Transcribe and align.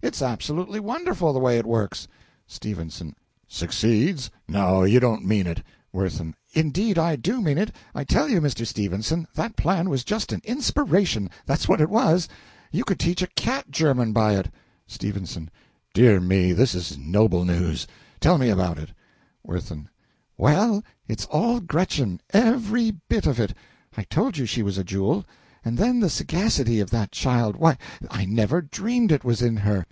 It's 0.00 0.22
absolutely 0.22 0.78
wonderful 0.78 1.32
the 1.32 1.40
way 1.40 1.58
it 1.58 1.66
works. 1.66 2.06
S. 2.48 3.02
Succeeds? 3.48 4.30
No 4.46 4.84
you 4.84 5.00
don't 5.00 5.26
mean 5.26 5.48
it. 5.48 5.64
WIRTHIN. 5.92 6.36
Indeed 6.52 6.96
I 6.96 7.16
do 7.16 7.42
mean 7.42 7.58
it. 7.58 7.72
I 7.96 8.04
tell 8.04 8.28
you, 8.28 8.40
Mr. 8.40 8.64
Stephenson, 8.64 9.26
that 9.34 9.56
plan 9.56 9.90
was 9.90 10.04
just 10.04 10.30
an 10.32 10.40
inspiration 10.44 11.28
that's 11.46 11.68
what 11.68 11.80
it 11.80 11.90
was. 11.90 12.28
You 12.70 12.84
could 12.84 13.00
teach 13.00 13.22
a 13.22 13.26
cat 13.26 13.72
German 13.72 14.12
by 14.12 14.36
it. 14.36 14.52
S. 14.88 14.98
Dear 15.92 16.20
me, 16.20 16.52
this 16.52 16.76
is 16.76 16.96
noble 16.96 17.44
news! 17.44 17.88
Tell 18.20 18.38
me 18.38 18.50
about 18.50 18.78
it. 18.78 18.90
WIRTHIN. 19.42 19.88
Well, 20.36 20.84
it's 21.08 21.26
all 21.26 21.58
Gretchen 21.58 22.20
ev 22.32 22.70
ery 22.72 22.92
bit 23.08 23.26
of 23.26 23.40
it. 23.40 23.52
I 23.96 24.04
told 24.04 24.38
you 24.38 24.46
she 24.46 24.62
was 24.62 24.78
a 24.78 24.84
jewel. 24.84 25.24
And 25.64 25.76
then 25.76 25.98
the 26.00 26.08
sagacity 26.08 26.78
of 26.78 26.88
that 26.90 27.10
child 27.10 27.56
why, 27.56 27.76
I 28.10 28.24
never 28.24 28.62
dreamed 28.62 29.10
it 29.12 29.24
was 29.24 29.42
in 29.42 29.56
her. 29.58 29.84